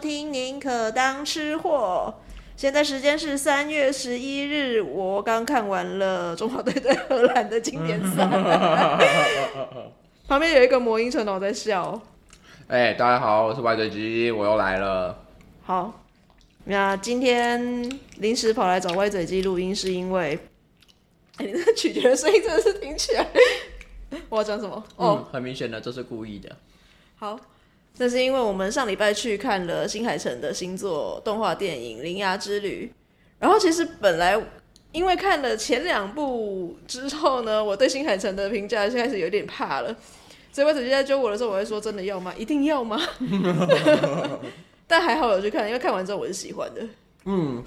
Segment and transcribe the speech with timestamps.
[0.00, 2.14] 听，宁可当吃货。
[2.56, 8.26] 现在时间是三月十一日，我刚看完了中华队对荷兰的经典赛。
[10.26, 12.00] 旁边有一个魔音陈我在笑。
[12.68, 15.16] 哎、欸，大家好，我是歪嘴鸡，我又来了。
[15.62, 16.02] 好，
[16.64, 20.38] 那今天临时跑来找歪嘴鸡录音，是因为，
[21.38, 23.26] 你那个咀嚼的声音真的是听起来，
[24.28, 24.82] 我要讲什么？
[24.96, 26.54] 哦、嗯，很明显的，这是故意的。
[27.16, 27.38] 好。
[28.02, 32.90] 那是因为我们上礼拜去看了新海诚的新作动画电影《铃芽之旅》，
[33.38, 34.42] 然后其实本来
[34.90, 39.94] 因为看了前两部之后呢，我对新海诚的评价就开始有点怕了，
[40.50, 42.32] 所以我直接在揪我的时候，我会说：“真的要吗？
[42.38, 42.98] 一定要吗？”
[44.88, 46.80] 但还好有去看，因为看完之后我是喜欢的。
[47.26, 47.62] 嗯，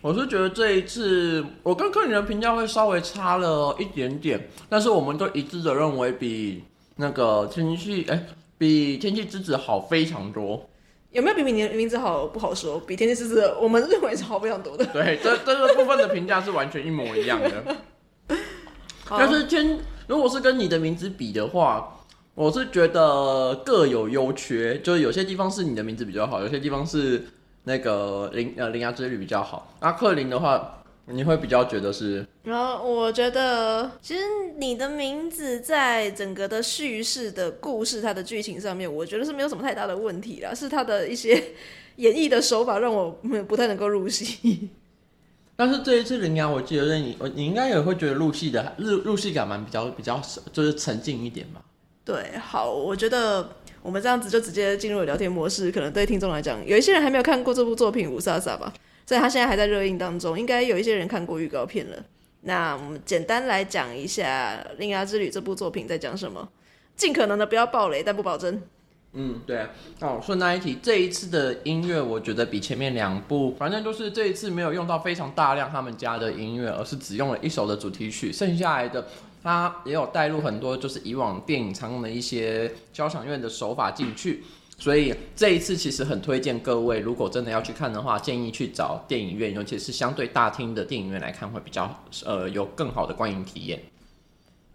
[0.00, 6.62] 我是觉得这一次我跟客人的评价会稍微差了一点点，但是我们都一致的认为比
[6.94, 8.24] 那个天气哎。
[8.56, 10.68] 比《天气之子》好非常多，
[11.10, 12.80] 有没有比你的名字好不好说？
[12.80, 14.84] 比《天气之子》我们认为是好非常多的。
[14.86, 17.76] 对，这这个部分的评价是完全一模一样的。
[19.10, 22.00] 但是天，如果是跟你的名字比的话，
[22.34, 27.24] 我是觉得各有优缺，就是有些地方是你的名字比较好，有些地方是
[27.64, 29.74] 那个铃呃铃芽之旅比较好。
[29.80, 30.80] 那克林的话。
[31.06, 32.26] 你会比较觉得是？
[32.44, 34.22] 然后我觉得，其实
[34.56, 40.54] 你的名字在整个的叙事的故事，它的剧情上面，我觉得是没有什么太大的问题啦。
[40.54, 41.42] 是它的一些
[41.96, 43.10] 演绎的手法让我
[43.46, 44.70] 不太能够入戏。
[45.56, 50.20] 但是这一次铃芽，我记得你，你应该也会觉得入戏的入入戏感蛮比较比较
[50.52, 51.60] 就是沉静一点嘛。
[52.04, 53.48] 对，好，我觉得
[53.82, 58.72] 我们这样子就直接进入了聊天模式，可能对听众来讲，有一些人还没有看过这部作品《雾煞煞》吧。
[59.06, 61.96] 所以他现在还在热映当中，应该有一些人看过预告片了。
[62.42, 66.48] 那我们简单来讲一下《铃芽之旅》这部作品在讲什么，
[66.96, 68.60] 尽可能的不要爆雷，但不保证。
[69.14, 69.66] 嗯，对。
[70.00, 79.06] 哦，顺带一提，这一次的音乐我觉得比前面两部，反正就是这一次没有用到非常大量他们家的音乐，而是只用了一首的主题曲，剩下来的
[79.42, 84.42] 他也有带入很多就是以往电影常用的一些交响乐的手法进去。
[84.76, 93.80] 所以这一次其实很推荐各位，如果真的要去看的话，建议去找电影院，尤其是相对大厅的电影院来看，会比较呃有更好的观影体验。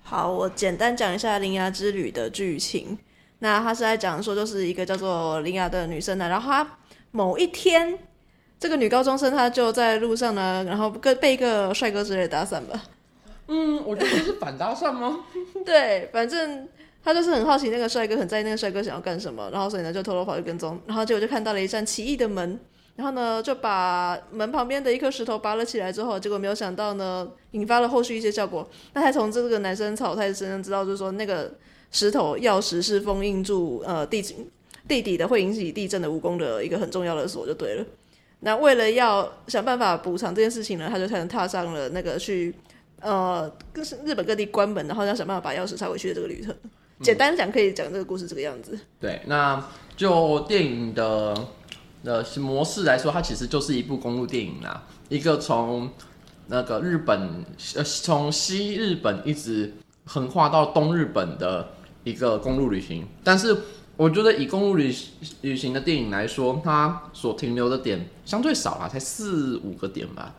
[0.02, 2.98] 好，我简单讲一下《铃芽之旅》的剧情。
[3.40, 6.78] 那他是在讲说，就是一个叫做铃芽的女生呢，然后她
[7.12, 8.00] 某一天，
[8.60, 12.81] 这个女高中生她就在路上呢，然后跟被一个帅哥之类的搭讪吧。
[13.48, 15.26] 嗯，我觉得这是反搭讪吗？
[15.64, 16.68] 对，反正。
[17.04, 22.60] 他就是很好奇那个帅哥，很在意那个帅哥想要干什么，然后所以呢就偷偷跑去跟踪，然后结果就看到了一扇奇异的门，
[22.96, 28.70] 然后呢就把门旁边的一颗石头拔了起来之后，结果没有想到呢引发了后续一些效果。
[28.94, 31.52] 那他从这个男生草太身上知道，就是说那个
[31.92, 34.22] 石头钥匙是封印住呃地
[34.88, 37.86] 地底的会引起地震的蜈蚣的一个很重要的锁就对了。
[38.42, 42.54] 那为了要想办法补偿这件事情呢，他就才能踏上了那个去
[43.00, 46.54] 呃跟日本各地关门，然后要想办法把钥匙塞回去的这个旅程。
[47.02, 48.78] 简单讲，可以讲这个故事这个样子。
[49.00, 49.66] 对，那
[49.96, 51.48] 就电影的
[52.04, 54.84] 的模式来说，它其实就是一部公路电影啦。
[55.08, 55.90] 一个从
[56.48, 57.46] 那个日本，
[57.76, 59.74] 呃，从西日本一直
[60.06, 61.69] 横跨到东日本的
[62.04, 63.07] 一个公路旅行。
[63.24, 63.56] 但是，
[63.96, 64.94] 我觉得以公路旅
[65.42, 70.36] 旅行的电影来说，它所停留的点相对少啦，才四五个点吧，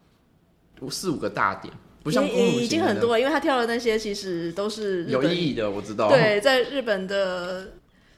[0.80, 1.72] 五四五个大点。
[2.02, 6.08] 不像也已经很多了，因为他跳的那些其实都是有意义的，我知道。
[6.08, 7.72] 对，在日本的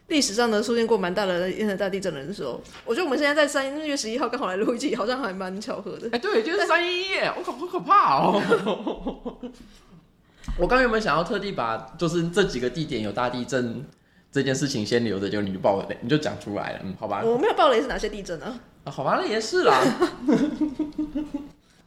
[0.08, 6.06] 历史上呢，出现过蛮大的烟台大地震的时候，我觉得我们现在在三月十一号刚好来录一集，好像还蛮巧合的。
[6.08, 9.38] 哎、欸，对，就是三一一，我靠，好可怕哦！
[10.58, 13.84] 我刚有没有想要特地把就是这几个地点有大地震
[14.31, 17.23] 这件事情先留着，就你就爆雷，你就讲出来了，嗯，好吧？
[17.25, 18.61] 我没有爆雷是哪些地震呢？
[18.84, 19.82] 啊，好吧，那也是啦。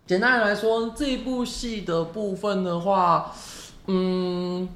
[0.08, 3.36] 简单来说，这部戏的部分的话，
[3.88, 4.70] 嗯，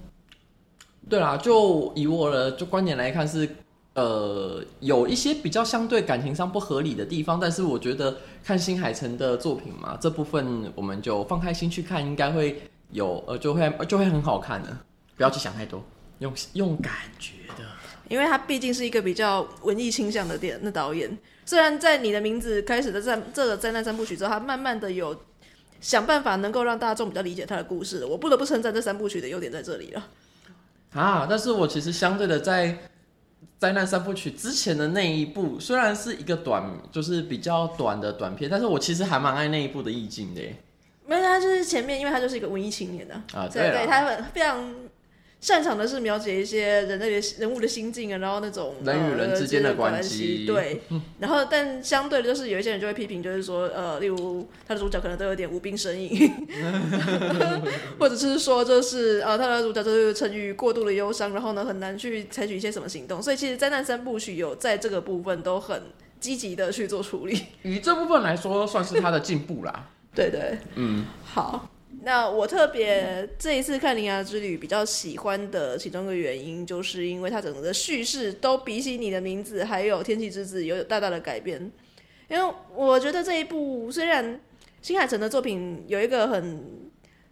[1.08, 3.48] 对啦，就以我的就观点来看是，
[3.94, 12.60] 呃，有一些比较相对感情上不合理的地方，但是我觉得看新海诚的作品嘛，这部分我们就放开心去看，应该会
[12.90, 14.76] 有呃，就会就会很好看的，
[15.16, 15.84] 不要去想太多，
[16.18, 17.64] 用用感觉的，
[18.10, 21.16] 因为他毕竟是一个比较文艺倾向的电那导演，
[21.50, 25.20] 虽然在你的名字开始的战这个灾难三部曲之后，他慢慢的有
[25.82, 30.08] 想办法能够让大众比较理解他的故事，我不得不称赞这三部曲的优点在这里了。
[30.94, 31.26] 啊！
[31.28, 32.78] 但是我其实相对的，在
[33.58, 40.42] 灾难三部曲之前的那一部，虽然是一个短，就是比较短的短片，但是我其实还蛮爱那一部的意境的。
[41.08, 44.72] 没有，他就是前面，因为他就是一个文艺青年的啊，对对，他很非常。
[45.42, 50.82] 擅长的是描写一些人类的人物的心境啊，然后那种人与人之间的关系，对。
[51.20, 56.30] 然后，但相对的，就是有一些人就会批评，就是说，呃，例如他的主角可能都有点无病呻吟，
[57.98, 63.24] 或者是说，就是呃，他的主角就是沉于过度的忧伤，然后呢，很难去采取一些什么行动。
[63.24, 65.84] 所以，其实灾难三部曲有在这个部分都很
[66.20, 67.46] 积极的去做处理。
[67.64, 69.88] 以这部分来说，算是他的进步啦。
[70.14, 71.70] 对对，嗯，好。
[72.02, 81.72] 那我特别这一次看《铃芽之旅》比较喜欢的其中一个原因，就是因为它整个的叙事都比起你的名字还有《天气之子》有大大的改变。
[82.30, 84.40] 因为我觉得这一部虽然
[84.82, 86.89] 新海诚的作品有一个很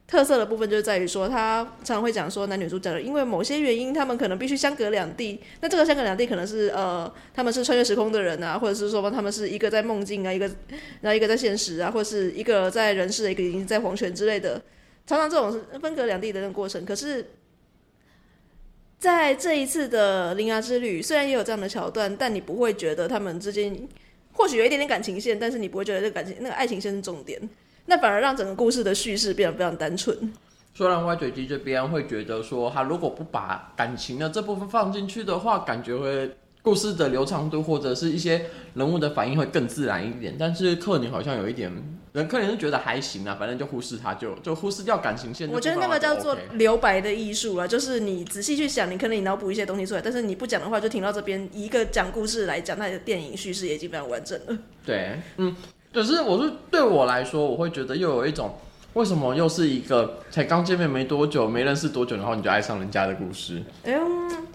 [0.07, 5.37] 特色的部分就在于说，他常常会讲说男女主角因为某些原因，他们可能必须相隔两地。
[5.59, 10.45] 那这个相隔两地可能是呃，他们是穿越时空的人啊，或者是说他们是一个在梦境啊，一个
[11.01, 14.61] 然后一个在现实啊，或者是一个在人世，一个已经在黄泉之类的。
[15.05, 16.85] 常常这种分隔两地的那个过程。
[16.85, 17.25] 可是
[18.97, 23.77] 在这一次的铃芽之旅，虽然也有这样的桥段，但你不会觉得他们之间
[24.31, 27.37] 或许有一点点感情线，但是你不会觉得这感情那个爱情线是重点。
[27.87, 30.15] 那反而让整个故事的叙事变得非常单纯。
[30.75, 36.29] 虽然歪嘴鸡这边会觉得说，他如果不把感情的这部分放进去的话，感觉会
[36.61, 38.45] 故事的流畅度或者是一些
[38.75, 40.35] 人物的反应会更自然一点。
[40.37, 41.71] 但是克宁好像有一点，
[42.13, 45.49] 人克宁是觉得还行啊，反正就忽视他就，就就忽视掉感情线。
[45.49, 51.49] 我觉得那个叫做留白的艺术啊，就是你仔细去想，你可能你脑补一些东西出来，但是你不讲的话，就停到这边。
[51.51, 54.57] 一个讲故事来讲，他的电影叙事也已经非常完整了。
[54.85, 55.55] 对，嗯。
[55.93, 58.55] 可是，我是对我来说，我会觉得又有一种，
[58.93, 63.63] 为什么又是一个才刚见面没多久，没认识多久，然后你就爱上人家的故事？
[63.83, 63.99] 哎呦，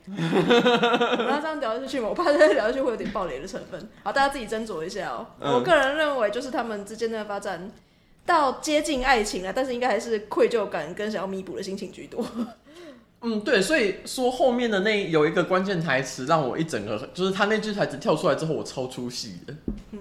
[0.07, 3.89] 不要这样聊下去嘛，我怕再聊下去会有点暴雷的成分。
[4.05, 5.49] 好，大家自己斟酌一下哦、喔。
[5.49, 7.71] 嗯、我个人认为，就是他们之间的发展
[8.25, 12.25] 到接近爱情了，但是应该还是愧疚感跟想要弥补的心情居多。
[13.23, 19.55] 嗯，对，所以说后面的那有一个关键台词，让我一整个就是他那句台词跳出来之后，我超出戏的。
[19.93, 19.99] 嗯。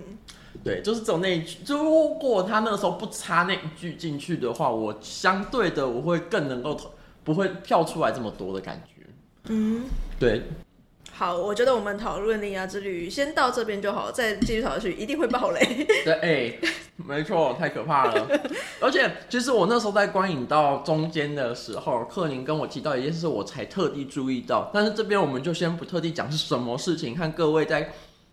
[0.64, 1.64] 对，就是走那一句。
[1.64, 6.80] 就如果他那个时候不插那一句进去的话，我相对的我会更能够
[7.24, 9.04] 不会跳出来这么多的感觉。
[9.50, 9.86] 嗯，
[10.20, 10.44] 对。
[11.14, 15.60] 好，我觉得我们讨论《铃芽之旅》先到这边就好，再继续讨论下去一定会爆雷。
[16.06, 16.60] 对，哎、欸，
[16.96, 18.28] 没错，太可怕了。
[18.82, 24.72] 而且，其实我那时候在观影到中间的时候，克宁跟我提到一件事，我才特地注意到。
[24.74, 27.92] 但是这边我们就先不特地讲是什么事情，看各位在。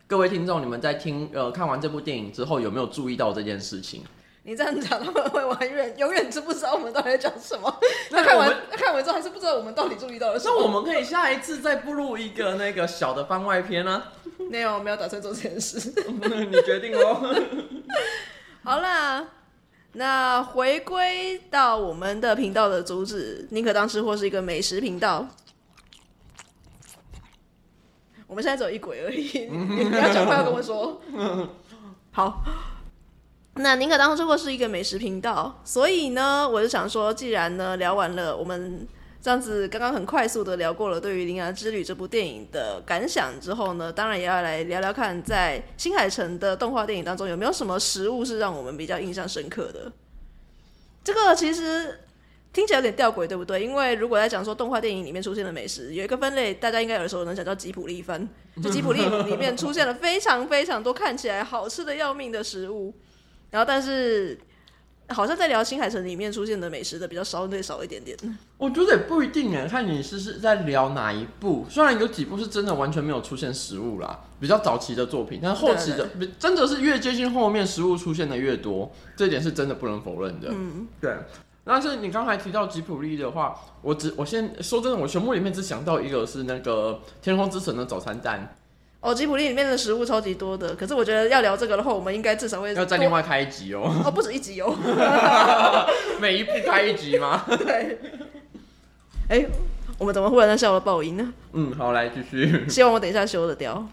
[0.09, 4.03] 各位听众，你们在听呃看完这部电影之后，有没有注意到这件事情？
[4.43, 7.79] 你这样讲，他们会永远永远知不知道我们到底在讲什么？
[8.11, 10.55] 那看完看完之后，还是不知道我们到底注意到了什么？
[10.57, 14.03] 那我们可以下一次再步入一个那个小的番外篇呢？
[14.51, 15.93] 没有，我没有打算做这件事。
[16.09, 17.21] 你决定喽。
[18.65, 19.29] 好啦，
[19.93, 25.29] 那回归到我们的频道的主旨，宁可当吃货是一个美食频道。
[28.29, 31.01] 我们现在只有一轨而已， 你不要讲话要跟我说。
[32.13, 32.45] 好，
[33.55, 38.87] 那宁可当吃货是一个美食频道，所以呢，我就想说，既然呢聊完了，我们
[39.23, 49.91] 这样子刚刚很快速的聊过了对于《铃芽之旅》这部电影的感想之后呢，当然也要来聊聊看，在新海诚的动画电影当中有没有什么食物是让我们比较印象深刻的。
[51.03, 52.01] 这个其实。
[52.53, 53.63] 听起来有点吊诡，对不对？
[53.63, 58.29] 因为如果在讲说动画电影里面出现的美食，有一个分类，大家应该耳熟能详，叫吉普力分。
[58.63, 62.93] 就吉普力里面出现了非常非常多看起来好吃的要命的食物，
[63.51, 64.37] 然后但是
[65.09, 68.17] 好像在聊新海诚里面出现的美食的比较稍微少一点点。
[68.57, 71.65] 我觉得也不一定哎，看你是是在聊哪一部。
[71.71, 80.49] 虽然有几部是真的完全没有出现食物啦，比较早期的作品，但后期的对对对真的是越接近后面，食物出现的越多，这点是真的不能否认的。
[80.51, 81.15] 嗯，对。
[81.69, 88.57] 但是你刚才提到吉普力的话，我只我先说真的，我全部里面只想到一个是那个天空之城的早餐蛋。
[89.01, 93.83] 哦，吉普力里面的食物超级多的，可是我觉得要聊这个的话，我们应该至少会要再另外开一集哦。
[94.05, 94.75] 哦，不止一集哦。
[96.19, 97.45] 每一部开一集吗？
[97.47, 97.99] 对。
[99.29, 99.49] 哎、欸，
[99.99, 101.33] 我们怎么忽然在笑了爆音呢？
[101.53, 102.67] 嗯，好，来继续。
[102.69, 103.87] 希望我等一下修得掉。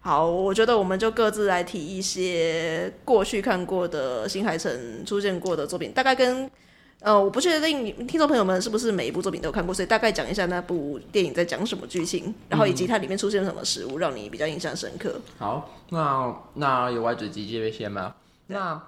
[0.00, 6.50] 好，我觉得我们就各自来提一些过去看过的新海诚出现过的作品，大概跟
[7.00, 15.18] 呃，我不确定听众朋友们是不是每一部作品都有看过，所以大概讲一下那部电影在讲什么剧情，然后以及它里面出现什么食物让你比较印象深刻。
[15.38, 18.14] 好，那那有歪嘴鸡这边先吗？
[18.48, 18.82] 那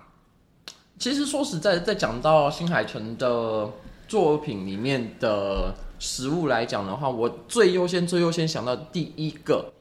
[0.99, 3.71] 其实说实在，在讲到新海诚的
[4.07, 9.73] 作品里面的食物来讲的话，我最优先、最优先想到第一个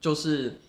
[0.00, 0.60] 就是。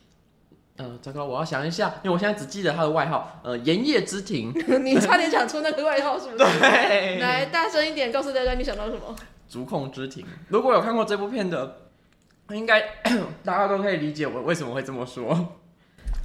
[0.80, 4.54] 呃，糟糕，我要想一下，因为我现在只记得他的外号，呃，盐业之庭。
[4.82, 6.38] 你差点讲出那个外号，是不是？
[6.60, 7.20] 对。
[7.20, 9.14] 来，大声一点，告诉大家你想到什么？
[9.50, 10.26] 足控之庭。
[10.48, 11.80] 如果有看过这部片的，
[12.52, 12.82] 应该
[13.44, 15.58] 大家都可以理解我为什么会这么说。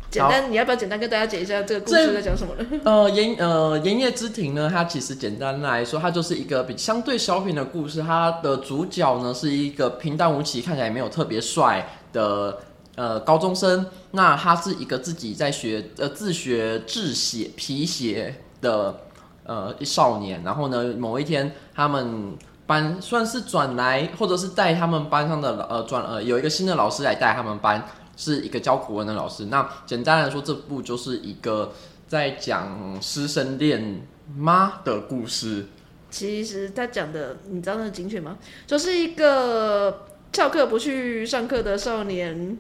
[0.09, 2.81] 简单，你要不要简单跟大家解一下这个故事在讲什么呢？
[2.85, 8.01] 呃，盐呃盐叶之庭呢，它其实简单来说，它就是一个比相对小品的故事。
[8.01, 12.57] 它的主角呢是一个平淡无奇，看起来没有特别帅的。
[12.97, 19.01] 呃，高中生，那他是一个自己在学呃自学制鞋皮鞋的
[19.43, 22.37] 呃少年，然后呢，某一天他们
[22.67, 27.85] 班算是转来，或者是带他们班上的呃转呃有一个新的老师来带他们班，
[28.17, 29.47] 是一个教古文的老师。
[29.47, 31.73] 那简单来说，这部就是一个
[32.07, 35.67] 在讲师生恋妈的故事。
[36.11, 38.39] 其实他讲的，你知道那个精确吗？
[38.69, 42.57] 就是一个翘课不去上课的少年。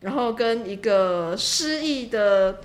[0.00, 2.60] 然后跟一个失意的，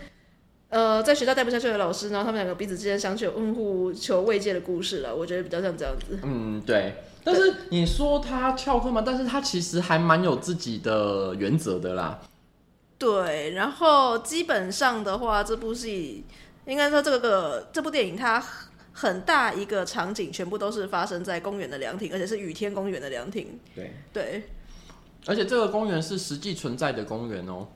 [0.70, 5.16] 呃，在学校待不下去的老师，然后他们两个彼此之间相求问候、求慰藉的故事了。
[5.16, 6.18] 我觉得比较像这样子。
[6.24, 6.96] 嗯，对。
[7.24, 9.04] 但是你说他翘课吗？
[9.06, 12.22] 但是他其实还蛮有自己的原则的啦。
[12.98, 13.52] 对。
[13.52, 16.24] 然后基本上的话，这部戏
[16.66, 18.42] 应该说这个这部电影它
[18.94, 23.60] 很大一个场景，全部都是发生在公园的凉亭，而且是雨天公园的凉亭。
[23.76, 23.92] 对。
[24.14, 24.44] 对。
[25.28, 27.68] 而且这个公园是实际存在的公园哦。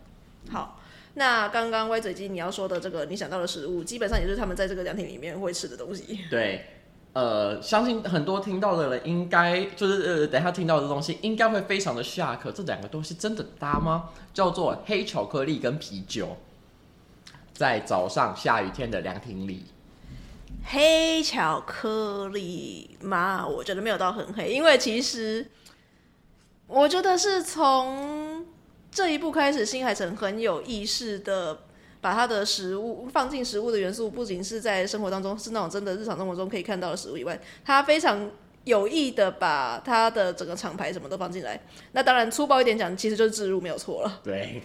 [0.50, 0.80] 好，
[1.16, 6.20] 那刚刚歪嘴鸡你要说的这个，你想到的食物，基本上也是他们在这个凉亭里面会吃的东西。
[6.30, 6.66] 对，
[7.14, 12.52] 呃，相信很多听到的人应该就是呃，等一下听到的东西应该会非常的 shock。
[12.52, 14.10] 这两个东西真的搭吗？
[14.34, 16.38] 叫做黑巧克力跟啤酒，
[17.54, 19.66] 在早上下雨天的凉亭里。
[20.66, 25.48] 黑巧克力吗，我觉得没有到很黑，因为其实。
[26.70, 28.46] 我觉得是从
[28.92, 31.62] 这一步开始，新海诚很有意识的
[32.00, 38.30] 把他的食物放进食物的元素，不仅是在生活当中是那种真的日常生活中可以看到的食物以外，他非常
[38.66, 41.60] 有意的把他的整个厂牌什么都放进来。
[41.94, 44.22] 那当然粗暴一点讲，其实就是置入没有错了。
[44.24, 44.62] 对，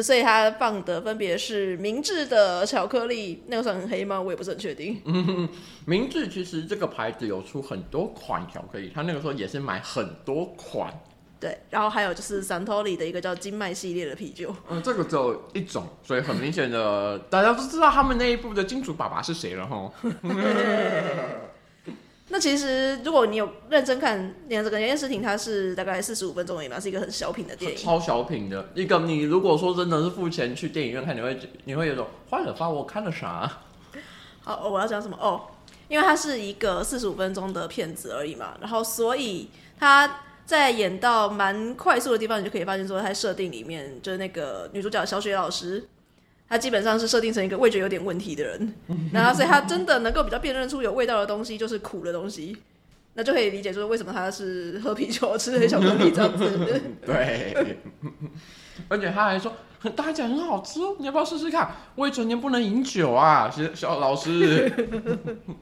[0.00, 4.20] 所以他放的分别是明治的巧克力，那个算很黑吗？
[4.20, 5.02] 我也不是很确定。
[5.04, 5.48] 嗯，
[5.84, 10.94] 明治其实这个牌子有出很多款巧克力，他那个时候也是买很多款。
[11.40, 14.54] 对，然后还有就是三托里的一个叫金麦系列的啤酒。
[14.68, 19.90] 嗯，这个只有一种，所以很明显的， 大家都知道他们那一部的金主爸爸是谁了哈。
[22.28, 28.98] 那其实如果你有认真看，连这个《盐叶之庭》，它是大概四十五分钟而已嘛，是一个很小品的电影，超小品的一个。
[29.00, 33.50] 你如果说真的是付钱去电影院看，你会你会有种花了发，我看了啥？
[34.44, 35.16] 好，我要讲什么？
[35.18, 35.40] 哦，
[35.88, 40.20] 因为它是一个四十五分钟的片子而已嘛，然后所以它。
[40.50, 45.86] 在演到蛮快速的地方，你就可以发现说，他设定里面就是那个女主角小雪老师，
[46.48, 48.74] 她基本上是设定成一个味觉有点问题的人，
[49.14, 52.56] 然后所以她真的能够比较辨认出有味道的东西就是苦的东西，
[53.14, 56.80] 那就可以理解说为什么她是喝啤酒吃黑巧克力这样子。
[57.06, 57.76] 对，
[58.88, 59.52] 而且他还说，
[59.94, 61.70] 大家讲很好吃哦，你要不要试试看？
[61.94, 64.68] 未成年不能饮酒啊，小小老师。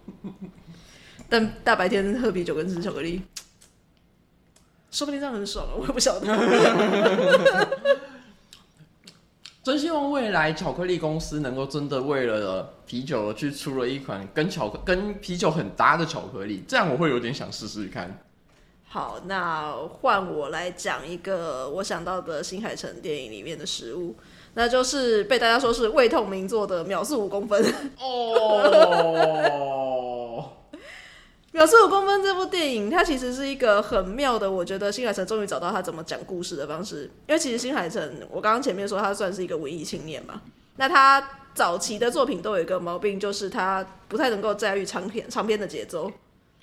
[1.28, 3.20] 但大白天喝啤酒跟吃巧克力。
[4.90, 7.68] 说不定这样很爽啊， 我也不晓得。
[9.62, 18.18] 真希望未来巧克力公司能够真的为了啤酒去出了一款跟巧克跟啤酒很搭的巧克力，这样我会有点想试试看。
[18.88, 24.16] 好，那换我来讲一个我想到的新海诚电影里面的食物，
[24.54, 27.62] 那就是被大家说是胃痛名作的《秒速五公分》。
[28.00, 29.74] 哦。
[31.58, 37.10] 《秒速五公分》这部电影，它其实是一个很妙的，我觉得新海诚终于找到他怎么讲故事的方式。
[37.26, 38.00] 因为其实新海诚，
[38.30, 40.40] 我刚刚前面说他算是一个文艺青年嘛，
[40.76, 46.08] 那他早期的作品都有一个毛病，就是他不太能够驾驭长篇长篇的节奏，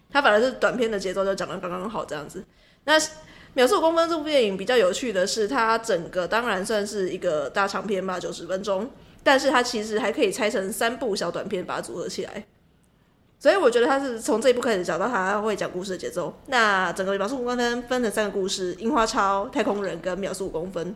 [0.10, 2.42] 他反而是短篇的节奏就讲得刚刚好这样子。
[2.86, 2.98] 那
[3.54, 8.90] 《秒速五公分》这部电影比较有趣的是，它整个当然算是一个大长篇吧，九十分钟，
[9.26, 12.46] 但是它其实还可以拆成三部小短片，把它组合起来。
[13.40, 16.34] 所以我觉得他是从这一步开始找到他会讲故事的节奏。
[16.48, 20.96] 那整个秒速五公分分成三个故事：樱花超、太空人跟秒速五公分，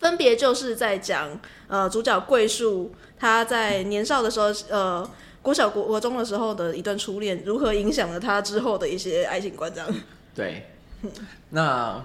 [0.00, 5.08] 分别就是在讲呃主角桂树他在年少的时候呃
[5.42, 9.88] 国小国国中的时候的一段初恋，如何影响了他之后的一些爱情观这样。
[10.34, 10.70] 对，
[11.50, 12.04] 那。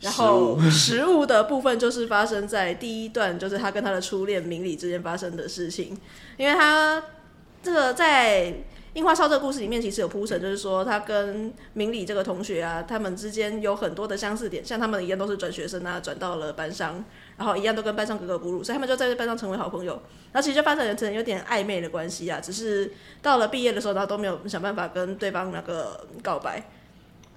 [0.00, 5.98] 然后 食物的部分就是发生在第一段，就是他跟他的初恋明理之间发生的事情。
[6.36, 7.02] 因为他
[7.64, 8.54] 这个在
[8.98, 17.04] 樱花超这个故事里面其实有铺陈，就是说他跟明理这个同学啊，他们之间有很多的相似点，像他们一样都是转学生啊，转到了班上，
[17.36, 19.92] 然后一样都跟班上格格不入，所以他们就在这班上成为好朋友。
[20.32, 26.60] 然后其实就发展成有点暧昧的关系啊，只是到了毕业的时候，他都没有想办法跟对方那个告白。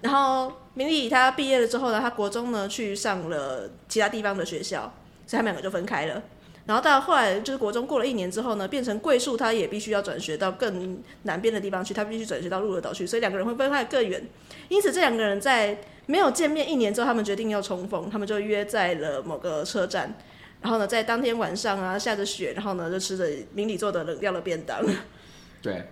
[0.01, 4.91] 然后明理他毕业了之后呢，他国中呢去上了其他地方的学校，
[5.27, 6.24] 所以他们两个就分开了。
[6.71, 14.25] 然后到后来就是国中过了一年之后呢，变成桂树他也必须要转学到更南边的地方去，他必须转学到鹿儿岛去，所以两个人会分开更远。
[14.69, 20.15] 因此这两个人在没有见面一年之后，他们决定要重逢，他们就约在了某个车站。
[20.61, 24.79] 然后呢，在当天晚上啊，下着雪，然后呢就吃着明里做的冷掉的便当。
[25.61, 25.89] 对。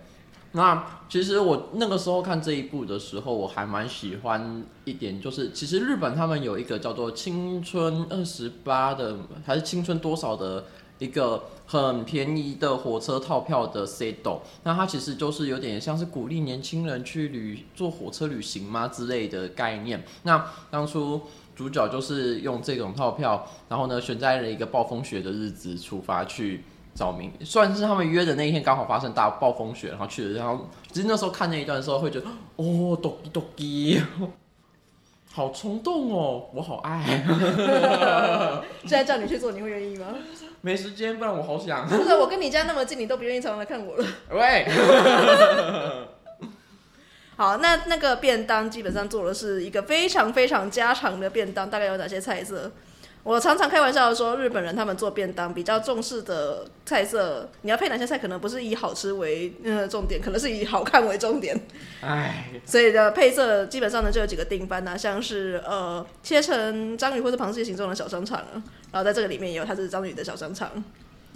[0.54, 9.16] 那其实我那个时候看这一部的时候，我还蛮喜欢一点，就是其实日本他们有一个叫做“青春二十八”的，
[9.46, 10.66] 还是“青春多少”的
[10.98, 14.40] 一个很便宜的火车套票的 seto。
[14.64, 20.04] 那它其实就是有点像是鼓励年轻人去旅坐火车旅行嘛之类的概念。
[20.24, 21.22] 那当初
[21.56, 26.64] 主角就是用这种套票，然后呢选在了一个暴风雪的日子出发去。
[27.00, 30.38] 照明算是他们约的那一天，刚好发生大暴风雪，然后去了。
[30.38, 32.26] 然后其实那时候看那一段的时候，会觉得
[32.58, 34.02] 哦，哆叽哆叽，
[35.32, 37.24] 好冲动哦，我好爱。
[38.82, 40.08] 现在叫你去做，你会愿意吗？
[40.60, 41.88] 没时间，不然我好想。
[41.88, 44.06] 不是，我跟你家那么近，你都不愿意常常来看我了。
[44.32, 44.68] 喂。
[47.38, 52.70] 好，那那个便当基本上做的是一个非常非常家常的便当，大概有哪些菜色？
[53.22, 61.60] 我常常开玩笑的说，日本人他们做便当比较重视的菜色，你要配哪些菜，可能不是以好吃为呃重点，可能是以好看为重点。
[62.02, 68.42] 哎，所以的配色基本上呢就有几个定番呐、啊，像是呃切成章鱼或者螃蟹形状的小香肠，
[68.92, 70.72] 然后在这个里面也有它是章鱼的小香肠，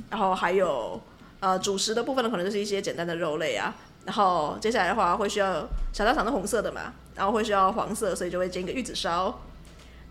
[0.09, 0.99] 然后还有
[1.41, 9.41] 呃主食的部分呢，可能就是一些简单的肉类啊，然后接下来的话会需要小香肠是红色的嘛，然后会需要黄色，所以就会煎一个玉子烧。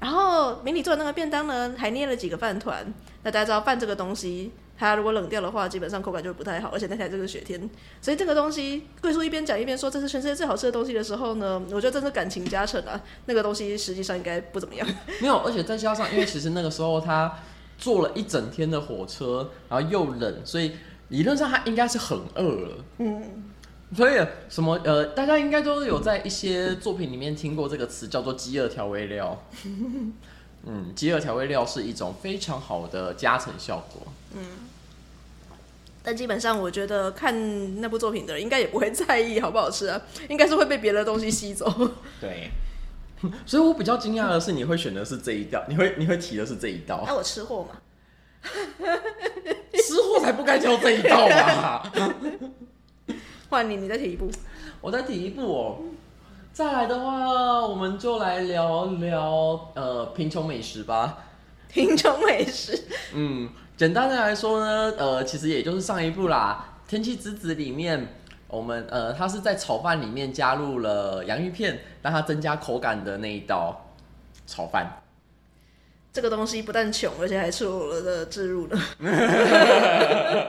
[0.02, 2.92] 然后明里做的那个便当呢，还捏了几个饭团。
[3.22, 6.70] 那大家知道饭这个东西，它如果冷掉的话，基本上口感就会不太好。
[6.70, 13.00] 而且那天这个雪天，所以这个东西，桂叔一边讲一边说这是全世界最好吃的东西的时候呢， 我觉得真是感情加成啊。
[13.26, 14.84] 那个东西实际上应该不怎么样。
[15.20, 17.32] 没有，而且再加上，因为其实那个时候他
[17.78, 20.72] 坐了一整天的火车，然后又冷，所以
[21.10, 22.84] 理论上他应该是很饿了。
[22.98, 23.51] 嗯。
[23.94, 24.14] 所以
[24.48, 29.44] 什么呃，大家应该都有在一些作品里面听过这个词，叫做饥饿调味料。
[30.64, 34.12] 嗯，饥饿调味料是一种非常好的加成效果。
[34.34, 34.40] 嗯，
[36.02, 40.00] 但基本上我觉得看那部作品的人应该也不会在意好不好吃啊，
[40.30, 41.68] 应该是会被别的东西吸走。
[42.20, 42.50] 对，
[43.44, 47.02] 所以我比较惊讶的是，你会选的是这一道，你会你会提的是这一道。
[47.04, 47.80] 那、啊、我吃货嘛，
[49.74, 51.92] 吃货才不该叫这一道嘛。
[53.52, 54.30] 换你，你再提一部。
[54.80, 55.76] 我再提一部哦。
[56.54, 61.18] 再来的话，我们就来聊聊呃贫穷美食吧。
[61.68, 62.82] 贫穷美食。
[63.12, 68.14] 嗯，简单的来说呢，呃，其实也就是上一部啦，《天气之子》里面，
[68.48, 73.92] 我们呃，它是在炒饭里面加入了洋芋片，让它增加口感的那一道
[74.46, 75.02] 炒饭。
[76.10, 78.78] 这个东西不但穷，而且还出了的置入呢。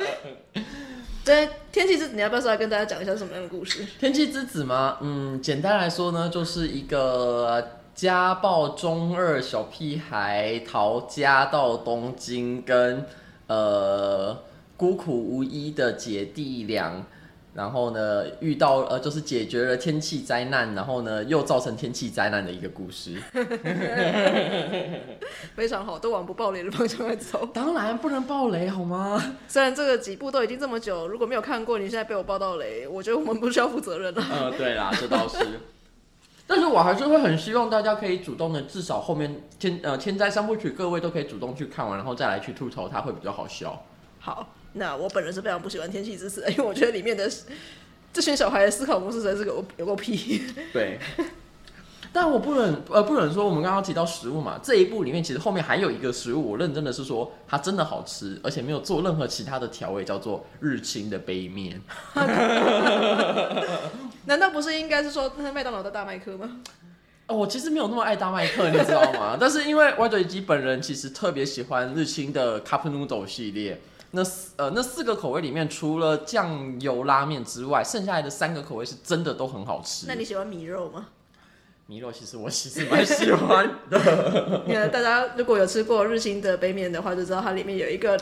[1.26, 3.84] 对，天气之子，你要不要上来跟大家讲一下什么样的故事？
[4.00, 5.00] 天气之子吗？
[5.02, 13.04] 嗯，简单来说呢，就是一个家暴中二小屁孩逃家到东京，跟
[13.48, 14.38] 呃
[14.78, 17.08] 孤苦无依的姐弟俩。
[17.54, 23.22] 然后呢，遇到呃，就是解决了天气灾难，然后呢，又造成天气灾难的一个故事。
[25.54, 27.48] 非常好，都往不爆雷的方向来走。
[27.54, 29.22] 当然不能爆雷，好吗？
[29.48, 34.24] 虽然这个几部都已经这么久，如果没有看过，你现在被我爆到雷，我觉得我们不需要负责任了。
[34.34, 35.38] 呃，对啦，这倒是。
[36.48, 43.80] 但是我还是会很希望大家可以主动的，至少后面天呃天灾三部曲，各位都可以主动去看完，然后再来去吐槽，它会比较好笑。
[44.20, 44.50] 好。
[44.74, 47.30] 那我本人是非常不喜欢《天气之子》， 因为我觉得里面的
[48.12, 50.44] 这群小孩的思考模式实在是个有够屁。
[50.72, 51.00] 对。
[52.16, 61.82] 但我不能呃不能说我们刚刚提到食物嘛，这一部里面其实后面还有一个食物，我认真的是说它真的好吃，而且没有做任何其他的调味，叫做日清的杯面。
[64.26, 66.62] 难道不是应该是说那麦当劳的大麦克吗？
[67.26, 69.36] 哦，我其实没有那么爱大麦克，你知道吗？
[69.40, 73.82] 但是因为歪嘴鸡本人其实特别喜欢日清的 Cup Noodle 系列。
[74.15, 80.06] 那四呃那四个口味里面，除了酱油拉面之外，剩下来的三个口味是真的都很好吃。
[80.08, 81.08] 那你喜欢米肉吗？
[81.88, 84.63] 米肉其实我其实蛮喜欢的。
[84.67, 88.15] 你看，大家如果有吃过日清的杯面的话，就知道它里面有一个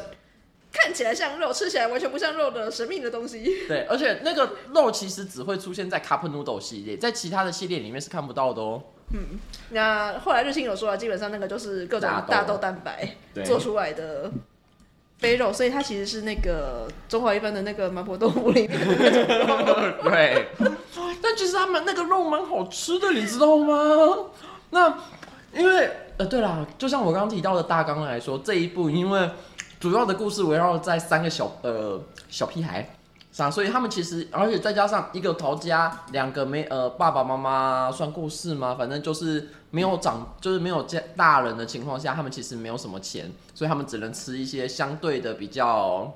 [0.71, 3.43] 看起来像肉，吃起来完全不像肉的神秘的东西。
[3.67, 8.81] 对，而且那个肉其实只会出现在 Cup Noodle 系列，在其他的系列里面是看不到的哦。
[9.13, 9.37] 嗯，
[9.71, 14.31] 那后来日清有说啊，基本上那个就是各种大豆蛋白做出来的。
[15.21, 19.75] 肥肉，所以它其实是那个中华一番的那个麻婆豆腐里面的那种肉。
[20.09, 20.47] 对，
[21.21, 23.75] 但其实他们那个肉蛮好吃的，你知道吗？
[24.71, 24.97] 那
[25.53, 29.29] 因为呃，对啦，就像我刚刚提到的大纲来说，这一部因为
[29.79, 32.89] 主要的故事围绕在三个小呃小屁孩。
[33.37, 38.75] 啊，所以他们其实，而且再加上一个逃家，两个没呃爸爸妈妈算过世吗？
[38.77, 46.13] 反正就是没有长，就是没有家大人的情况下，他们其实没有什么钱，所以他们只能吃一些相对的比较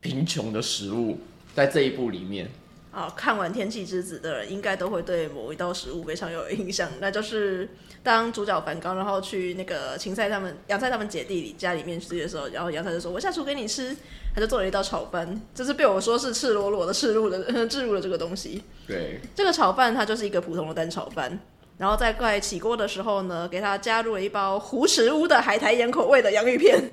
[0.00, 1.18] 贫穷的食物，
[1.54, 2.50] 在这一部里面。
[2.90, 7.66] 啊，看完《天气之子》的人应该都会对某一道食物非常有印象，那就是
[8.02, 13.96] 当主角梵高然后去那个芹菜他们、阳菜他们姐弟里家里面吃的时候，然后阳菜就说：“我下厨给你吃。”
[14.34, 18.62] 他就做了一道炒饭，这是被我说是赤裸裸的置入的置入了这个东西。
[18.86, 21.38] 对，这个炒饭它就是一个普通的蛋炒饭，
[21.78, 26.80] 然后在快起锅的时候呢，给它加入了一包胡食屋的海苔盐口味的洋芋片。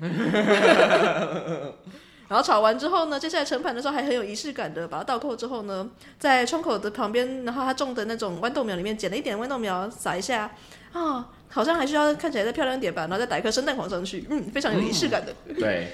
[2.28, 10.48] 然后炒完之后呢，接下来盛盘的时候还很有仪式感的，把它倒扣之后呢，在窗口的旁边，然后他种的那种豌豆苗里面捡了一点豌豆苗撒一下，
[10.92, 15.34] 啊、好像还需要看起来再漂亮一点吧，然后再打一颗生蛋黄上去，嗯，非常有仪式感的。
[15.48, 15.88] 嗯、对，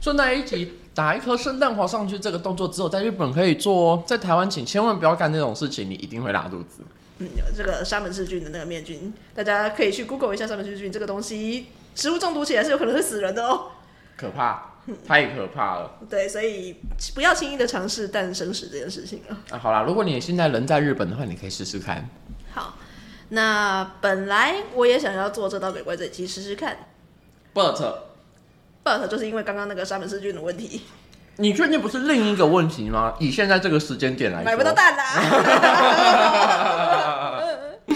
[0.00, 6.80] 顺带一提，打一颗生蛋黄上去这个动作只有在日本可以做哦，在台湾请千万不要干这种事情，你一定会拉肚子。
[7.18, 13.72] 嗯，有这个沙门氏菌的那个面菌，大家可以去 Google 一下沙门氏菌这个东西，食物中毒起来是有可能会死人的哦，
[14.16, 14.72] 可怕。
[15.04, 16.76] 太可怕了，对，所以
[17.12, 19.36] 不要轻易的尝试蛋生食这件事情了。
[19.50, 22.08] 啊，好啦，如果你现在人在日本的话，你可以试试看。
[22.54, 22.78] 好，
[23.30, 26.86] 那本来我也想要做这道鬼怪嘴鸡试试看
[27.52, 27.94] ，but
[28.84, 30.82] but 就是因为刚刚那个沙门氏菌的问题。
[31.38, 33.14] 你确定不是另一个问题吗？
[33.18, 35.04] 以现在这个时间点来说，买不到蛋啦。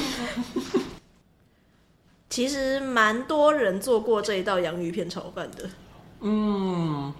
[2.28, 5.68] 其实蛮多人做过这一道洋芋片炒饭的。
[6.20, 7.12] 嗯，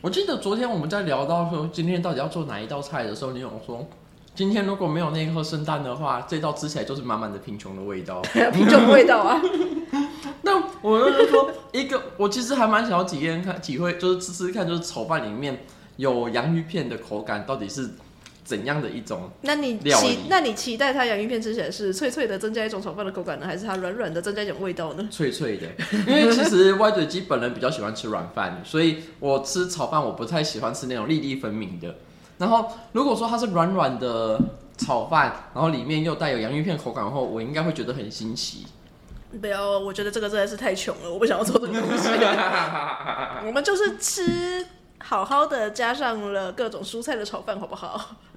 [0.00, 3.88] 我记得昨天我们在聊到说今天到底要做哪一道菜的时候，你有说
[4.34, 8.22] 今天如果没有那一颗生蛋的话，这道吃起来就是满满的贫穷的味道。
[8.52, 9.40] 贫穷的味道啊！
[10.82, 15.64] 那我就是说，一个我其实还蛮想要体验看、体会，就是吃吃看，就是炒饭里面
[15.96, 17.90] 有洋芋片的口感到底是。
[18.42, 19.30] 怎样的一种？
[19.42, 25.08] 那你期那你期待它洋芋片吃起来是脆脆的，增加一种炒饭的口感呢，还是它软软的，增加一种味道呢？
[25.08, 25.68] 脆脆的，
[26.04, 31.94] 因为其实歪嘴鸡本人比较喜欢吃软饭，所以我吃炒饭我不太喜欢吃那种粒粒分明的。
[32.38, 34.40] 然后如果说它是软软的
[34.76, 38.66] 炒饭，然后里面又带有洋芋片口感的话，我应该会觉得很新奇。
[39.38, 42.08] 不要，我觉得这个真的是太穷了，我不想要做这个东西。
[43.46, 44.66] 我们就是吃。
[45.02, 48.16] 好好的加上了各种蔬菜的炒饭，好不好？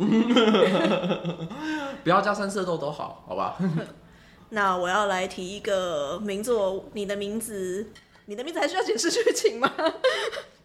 [2.03, 3.58] 不要加三色豆都好，好吧？
[4.49, 7.88] 那我要来提一个名作，你的名字，
[8.27, 9.69] 你的名字还需要解释剧情吗？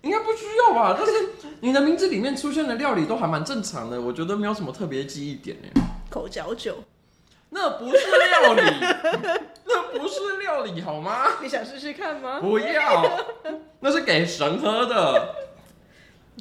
[0.02, 0.94] 应该不需要吧？
[0.96, 1.12] 但是
[1.60, 5.72] 你的名字里面出现的料理都还蛮正常的，我觉得没有什么特别记忆点耶。
[6.08, 6.76] 口嚼酒，
[7.50, 8.62] 那不是料理，
[9.64, 11.26] 那不是料理好吗？
[11.42, 12.40] 你想试试看吗？
[12.40, 13.26] 不要，
[13.80, 15.34] 那是给神喝的。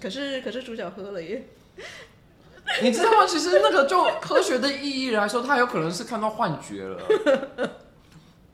[0.02, 1.44] 可是，可是主角喝了耶。
[2.82, 3.26] 你知道吗？
[3.26, 7.02] 其实那个就科学的意义来说，他有可能是看到幻觉了，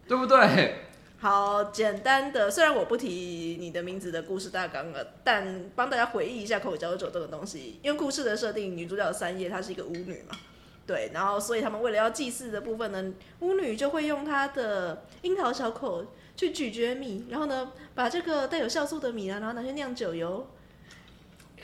[0.07, 0.75] 对不对？
[1.19, 7.79] 好，简单的，虽然我不提你的名字的故事大纲了，但帮大家回忆一下口交酒这个东西。
[7.81, 10.37] 因为故事的设定，女主角三叶她是一个巫女嘛，
[10.85, 20.45] 对，然后所以他们为了要祭祀的部分呢，巫女就会用她的樱桃小口去咀嚼米，然后呢，把这个带有酵素的米啊，然后拿去酿酒油。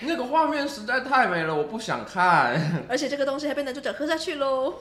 [0.02, 2.86] 那个画面实在太美了，我不想看。
[2.88, 4.76] 而且这个东西还被男主角喝下去喽。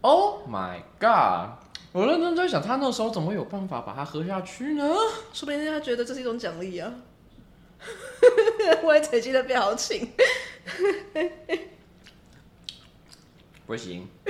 [0.00, 1.50] Oh my god！
[1.92, 4.84] 我认真在想，他那时候怎么有办法把它喝下去呢？
[5.32, 6.92] 说不定他觉得这是一种奖励啊。
[8.82, 10.10] 歪嘴鸡的表情。
[13.72, 14.06] 不行。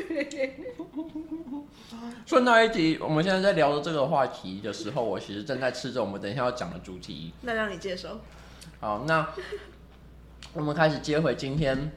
[2.25, 7.33] 顺道一提，我们现在在聊的这个话题的时候，我其实正在吃着我们等一下要讲的主题。
[7.41, 8.21] 那让你接受。
[8.79, 9.29] 好，那
[10.55, 11.91] 我们开始接回今天，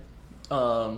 [0.50, 0.98] 呃，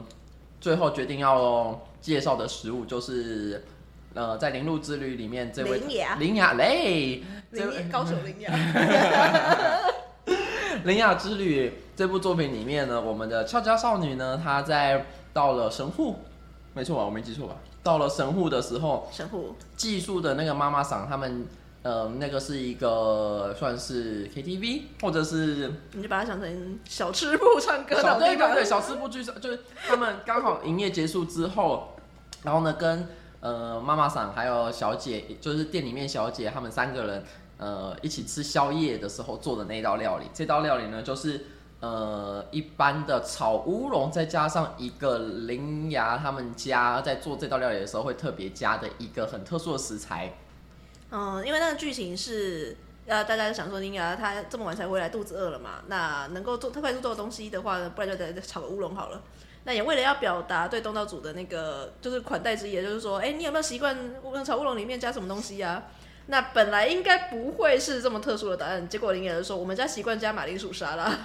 [0.61, 3.65] 最后决定要介绍的食物就是，
[4.13, 8.53] 呃，在《铃鹿之旅》里面这位铃芽铃芽嘞，铃芽高手铃芽。
[10.85, 16.15] 铃芽之旅这部作品里面呢，我们的俏家少女呢，她在到了神户，
[16.77, 17.03] 没错吧？
[17.03, 17.55] 我没记错吧？
[17.81, 21.47] 到了神户的时候，神户寄宿的那个妈妈桑他们，
[21.81, 31.95] 呃，那个是一个算是 KTV，或者是你就把它想成小吃部唱歌的对对对，小吃部剧就是他们刚好营业结束之后，
[32.43, 33.07] 然后呢，跟
[33.39, 37.23] 呃妈妈桑还有小姐，就是店里面小姐他们三个人。
[37.59, 41.43] 呃，一起吃宵夜的时候做的那道料理，这道料理呢，就是
[41.79, 50.33] 呃一般的炒乌龙，再加上一个铃芽他们家在做这道料理的时候会特别加的一个很特殊的食材。
[51.11, 59.21] 嗯，因为那个剧情是，呃，大家想说铃芽他这么晚才回来，肚子饿了嘛，那能够做特快速做的东西的话，不然就得炒个乌龙好了。
[59.63, 65.83] 那也为了要表达对东道主的那个就是款待之意，就是说，哎、你有没有习惯乌龙炒乌龙里面加什么东西呀、啊？
[66.27, 71.17] 那本来应该不会是这么特殊的答案，结果铃芽就说：“我们家习惯加马铃薯沙拉。”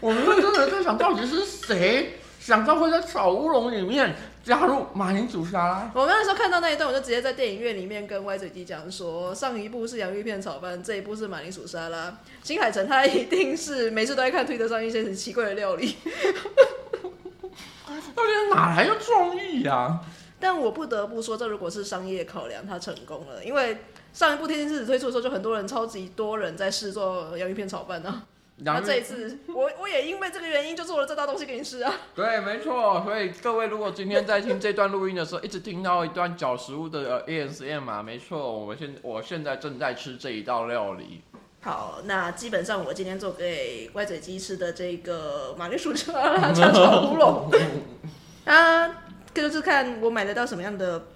[0.00, 5.90] 我们真的在想，到底是谁想到会在炒乌龙里面加入马铃薯沙拉？
[5.94, 12.16] 我们那时候看到那一段，我就直接在电影院里面跟歪嘴鸡讲说：上一部是洋芋片炒饭，这一部是马铃薯沙拉。
[12.42, 15.96] 新海诚他一定是每次都在看推特上一些很奇怪的料理，
[18.14, 20.00] 到底哪来的创意呀、啊？
[20.40, 23.78] 但我不得不说，这如果是商业考量，他成功了，因为。
[24.10, 28.08] 上一部《天气之子》推出的时候，就很多人，超级多人在试做洋芋片炒饭呢。
[28.08, 28.22] 然
[28.74, 31.94] 后这一次，我我也因为这个原因，就做了这道东西给你吃啊。
[32.14, 33.02] 对，没错。
[33.04, 41.22] 所以各位，如果今天在听这段录音的时候，一直听到一段嚼食物的 ASMR 嘛，没错，我现我现在正在吃这一道料理。
[41.60, 47.50] 好，那基本上我今天做给歪嘴鸡吃的这个马铃薯沙拉加炒乌龙，
[48.44, 51.06] 啊，就是看我买得到什么样的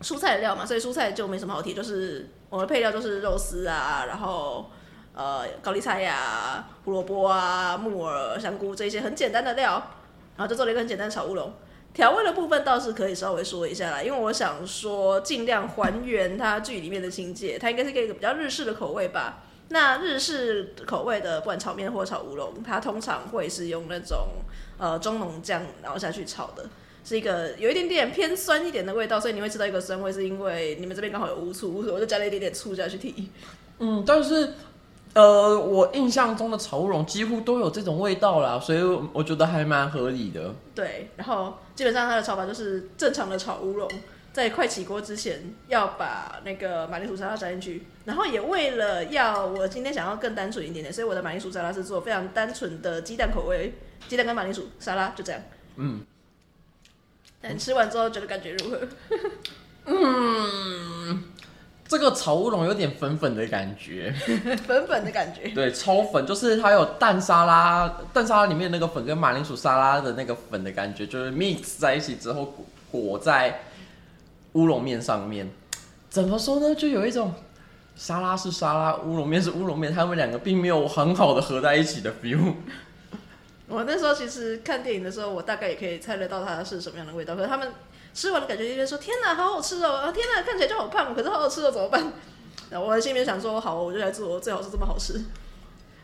[0.00, 2.30] 蔬菜料嘛，所以蔬菜就没什么好提，就是。
[2.50, 4.70] 我的配料就是肉丝啊，然后
[5.18, 9.72] 呃高丽菜呀、胡萝卜啊、木耳、香菇这些很简单的料，
[10.36, 11.52] 然后就做了一个很简单的炒乌龙。
[11.92, 19.42] 调味的部分倒是可以稍微说一下啦，因为我想说尽量还原它剧里面的情节，它应该是一个比较日式的口味吧。
[19.70, 24.28] 那日式口味的不管炒面或炒乌龙，它通常会是用那种
[24.78, 26.64] 呃中浓酱然后下去炒的。
[27.04, 33.30] 是一个有一点点偏酸一点的味道，所以你会吃到一个酸味，是因为你们这边刚好有乌醋，所以我就加了一点点醋下去提。
[33.78, 34.52] 嗯，但是，
[35.18, 38.80] 呃，我印象中的炒乌龙几乎都有这种味道啦，所以
[39.12, 40.54] 我觉得还蛮合理的。
[40.76, 43.90] 对，然后基本上它的炒法就是正常的炒乌龙，
[44.32, 53.74] 在快起锅之前要把那个马铃薯沙拉加进去，然后也为了要我今天想要更单纯一点点，所以我的马铃薯沙拉是做非常单纯的鸡蛋口味，
[54.06, 55.42] 鸡蛋跟马铃薯沙拉就这样。
[55.74, 56.06] 嗯。
[57.40, 58.80] 但吃完之后觉得感觉如何？
[59.90, 61.24] 嗯，
[61.88, 64.14] 这个炒乌龙有点粉粉的感觉，
[64.66, 65.48] 粉粉的感觉。
[65.54, 73.62] 对，超粉，就是它有蛋沙拉，蛋沙拉里面那个粉跟马铃薯沙拉的那个粉的感觉，就是 mix 在一起之后裹裹在
[74.52, 75.50] 乌龙面上面。
[76.10, 76.74] 怎么说呢？
[76.74, 77.32] 就有一种
[77.96, 82.54] 沙拉是沙拉，乌龙面是乌龙面，他们两个并没有很好的合在一起的 feel。
[83.66, 87.34] 我那时候其实看电影的时候，我大概也可以猜得到它是什么样的味道。
[87.34, 87.68] 可是他们
[88.14, 90.10] 吃完的感觉，就会说：“天哪，好好吃哦！
[90.12, 92.12] 天哪，看起来就好胖，可是好好吃哦，怎么办？”
[92.70, 95.20] 然后我心里面想说：“好，我就来做，最好是这么好吃。”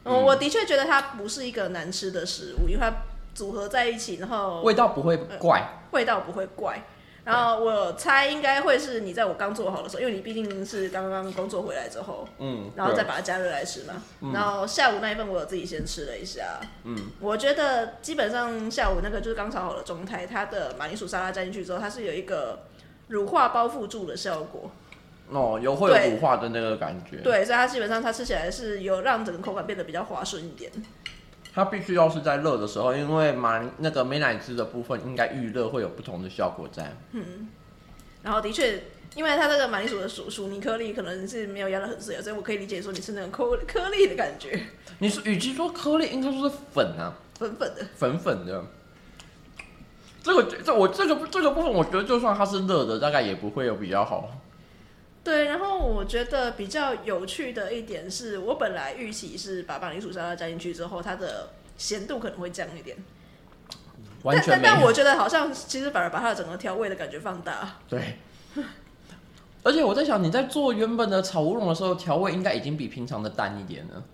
[0.04, 2.92] 嗯，我的确觉得它不是一个难吃的食物，因为它
[3.34, 6.84] 组合在一起，然后味道不会怪，呃，味道不会怪。
[7.24, 13.94] 然后我猜应该会是你在我刚做好的时候，因为你毕竟是刚刚工作回来之后，嗯，然后再把它加热来吃嘛。
[14.20, 22.64] 嗯、然后下午那一份我有自己先吃了一下，嗯，我觉得基本上下午那个就是刚炒好的状态，它的马铃薯沙拉加进去之后，它是有一个
[23.08, 24.70] 乳化包覆住的效果。
[25.30, 27.16] 哦，有会有乳化的那个感觉。
[27.16, 30.70] 对，对，所以它基本上它吃起来是有让整个口感变得比较滑顺一点。
[31.54, 36.96] 它必须要是在热的时候，因为马那个美乃滋的部分应该预热会有不同的效果在。
[37.12, 37.48] 嗯，
[38.22, 38.82] 然后的确，
[39.14, 44.60] 因为它这个马铃薯的薯薯泥颗粒可能是没有压的很碎，所以我可以理解说你是那种颗颗粒的感觉。
[44.98, 48.64] 你是与其说颗粒，应该说是粉啊，粉粉的，粉粉的。
[50.22, 54.28] 这个这我这个这个部分，我觉得就算它是热的，大概也不会有比较好。
[55.24, 62.96] 对，然后我觉得比较有趣的一点是，我本来预期是把马铃薯沙拉加进去之后，它的咸度可能会降一点。
[64.22, 64.62] 完全没。
[64.62, 67.78] 但但我觉得好像其实反而把它的整个调味的感觉放大。
[67.88, 68.18] 对。
[69.64, 74.04] 而且我在想，你在做原本的炒乌龙的时候，调味应该已经比平常的淡一点了。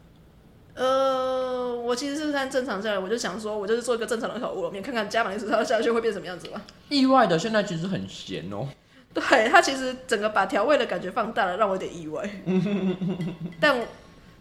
[0.75, 6.63] 呃，我其实是按正常下来，我就想说，我就是做一个正常的炒乌龙面，看看加马铃薯沙拉下去会变什么样子吧。
[6.89, 8.69] 意外的，现在其实很咸哦。
[9.13, 12.29] 对，他其实整个把调味的感觉放大了，让我有点意外。
[13.61, 13.79] 但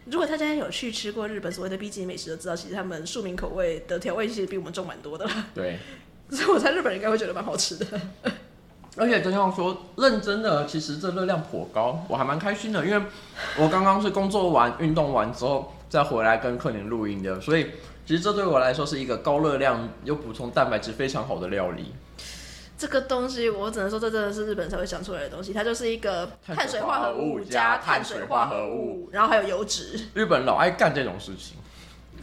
[0.06, 5.28] 如果大家有去吃过日本所谓的 B 级美食，都知道其实他们庶民口味的调味其实比我们重蛮多的。
[5.54, 5.78] 对，
[6.32, 7.86] 所以我猜日本人应该会觉得蛮好吃的。
[8.98, 13.06] 而且真要说认真的，其实这热量颇高，我还蛮开心的，因为
[13.58, 15.74] 我刚刚是工作完、运动完之后。
[15.90, 17.66] 再回来跟客人录音的，所以
[18.06, 21.92] 其实这对我来说是一个高热量又补充蛋白质非常好的料理。
[22.80, 25.52] 这个东西我只能说，这真的是日本才会想出来的东西。
[25.52, 30.00] 它就是一个碳水化合物加碳水化合物，然后还有油脂。
[30.14, 31.58] 日本老爱干这种事情。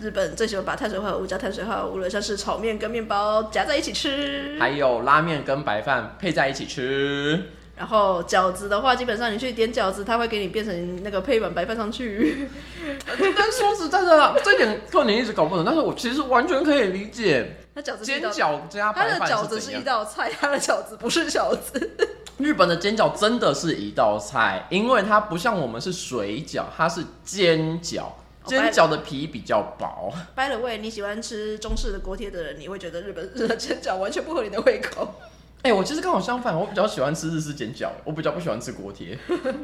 [0.01, 7.51] 日本最喜欢把碳水化合物加碳水化合物了，像是炒面跟面包夹在一起吃，还有拉面跟白饭配在一起吃。
[7.77, 12.49] 然后饺子的话，基本上你去点饺子，它会给你变成那个配碗白饭上去。
[13.07, 17.59] 但说实在的，这点克宁一直搞不懂，但是我其实完全可以理解。
[17.77, 21.91] 那饺子煎饺加白饭，它的饺子是一道菜，它的饺子不是饺子。
[22.39, 28.05] 日本的煎饺真的是一道菜，因为它不像我们是水饺，它是煎饺，
[28.47, 30.11] 煎饺的皮比较薄。
[30.35, 35.15] By the way，你喜欢吃中式的锅贴的人，你会觉得日本的煎饺完全不合你的胃口。
[35.61, 39.19] 哎、欸，我其实刚好相反，我比较喜欢吃日式煎饺，我比较不喜欢吃锅贴。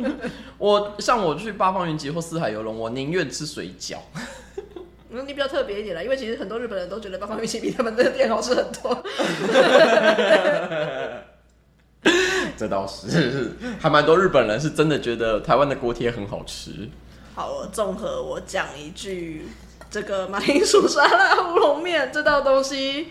[0.59, 3.96] 我像我去八方云集或四海游龙，我宁愿吃水饺。
[5.12, 9.05] 嗯，你比较特别一点啦，因为其实很多日本人都觉得八方云集比他们的店好吃很多。
[12.57, 16.88] 这倒是，还蛮多日本人是真的觉得台湾的锅贴很好吃。
[17.35, 19.46] 好，我综合我讲一句，
[19.90, 23.09] 这个马铃薯沙拉乌龙面这道东西。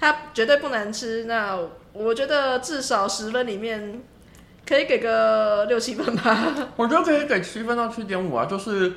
[0.00, 1.58] 它绝对不难吃，那
[1.92, 4.00] 我觉得至少十分里面
[4.64, 6.54] 可以给个六七分吧。
[6.76, 8.92] 我觉得可以给七分到七点五啊，就是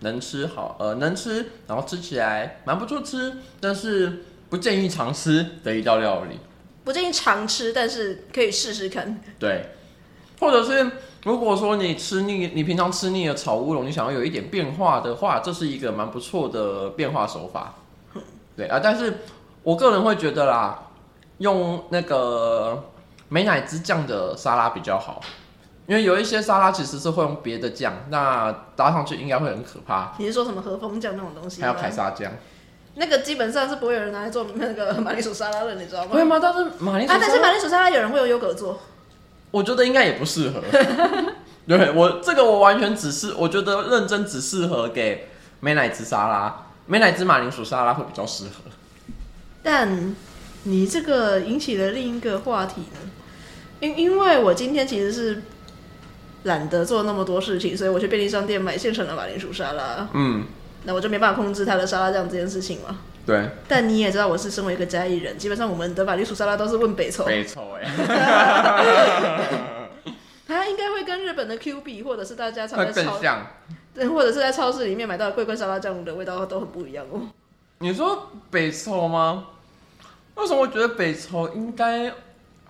[0.00, 6.38] 能吃好，呃，能吃，然后吃起来蛮不错吃，但是不建议常吃的一道料理。
[6.84, 9.20] 不建议常吃，但是可以试试看。
[9.38, 9.70] 对，
[10.40, 10.90] 或者是
[11.24, 17.74] 如果说你吃腻，你平常吃腻了炒乌龙，你想要有一点变化的话，这是一个蛮不错的变化手法。
[18.56, 19.18] 对啊，但是。
[19.66, 20.80] 我个人会觉得啦，
[21.38, 22.84] 用那个
[23.28, 25.20] 美乃滋酱的沙拉比较好，
[25.86, 30.12] 因为有一些沙拉其实是会用别的酱，那搭上去应该会很可怕。
[30.18, 31.62] 你是说什么和风酱那种东西？
[31.62, 32.32] 还有凯撒酱，
[32.94, 36.10] 那个基本上是不会有人拿来做那个马铃薯沙拉的，你知道吗？
[36.12, 36.38] 会吗？
[36.40, 38.80] 但是马铃薯啊，但是马铃薯沙拉有人会用优格做，
[39.50, 40.60] 我觉得应该也不适合。
[41.68, 45.28] 对我这个我完全只是我觉得认真只适合给
[45.60, 48.70] 美乃滋沙拉，美乃滋马铃薯沙拉会比较适合。
[49.62, 50.14] 但
[50.62, 53.10] 你这个引起了另一个话题呢，
[53.80, 55.42] 因因为我今天其实是
[56.46, 60.08] 懒得做那么多事情，所以我去便利商店买现成的马铃薯沙拉。
[60.14, 60.44] 嗯，
[60.84, 62.98] 那我就没办法控制它的沙拉酱这件事情嘛。
[63.24, 63.48] 对。
[63.68, 67.24] 但你也知道，我是身为一个嘉义人，基本上我们的马铃薯沙拉都是问北丑。
[67.24, 67.86] 北丑哎。
[70.48, 73.44] 它应该会跟日本的 Q B 或者是大家常在超像，
[73.92, 77.22] 对，或者是在超市里面买到的桂冠沙拉酱的味道都很不一样哦。
[77.80, 79.48] 你说北丑吗？
[80.36, 82.12] 为什么我觉得北丑应该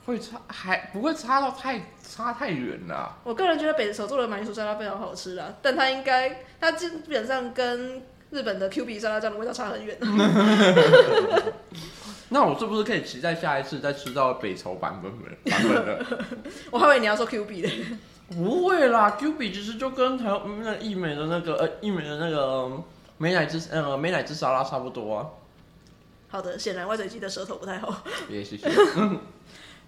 [0.07, 3.19] 会差，还不会差到太差太远了啊？
[3.25, 9.99] 我个人觉得北手做的马铃薯沙拉非常好吃啦，但它应该它基本上跟日本的 Q B 沙拉酱的味道差很远。
[12.29, 16.07] 那我是不是可以期待下一次再吃到北朝版本的版本的？
[16.73, 17.71] 我还以为你要说 Q B 的。
[18.29, 22.69] 不会啦，Q B 其实就跟台湾那一美的那个呃一美的那个
[23.19, 25.27] 美乃滋呃美乃滋沙拉差不多啊。
[26.29, 28.03] 好的，显然外嘴鸡的舌头不太好。
[28.29, 28.69] 也谢谢。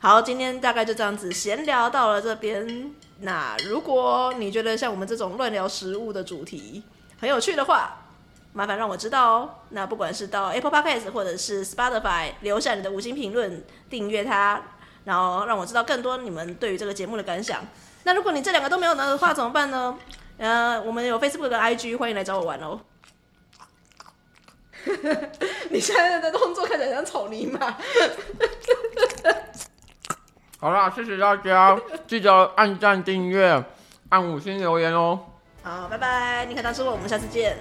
[0.00, 2.94] 好，今天大概就这样子闲聊到了这边。
[3.18, 6.84] 那如果你觉得像我们这种乱聊食物的主题
[7.20, 8.06] 很有趣的话，
[8.52, 9.50] 麻烦让我知道哦。
[9.70, 14.62] 那不管是到 Apple Podcast 或者是 Spotify 留下你的五星评论，订阅它，
[15.02, 17.66] 然后让我知道更多你们对于这个节目的感想。
[18.04, 19.98] 那如果你这两个都没有的话，怎么办呢？
[20.36, 22.80] 呃，我们有 Facebook 跟 IG，欢迎来找我玩哦。
[25.70, 27.76] 你现在的动作看起来像草泥马。
[30.60, 31.78] 好啦，谢谢大家，
[32.08, 33.64] 记得按赞、订阅、
[34.08, 35.20] 按五星留言哦。
[35.62, 36.44] 好，拜拜！
[36.46, 37.56] 你可当吃货，我们下次见。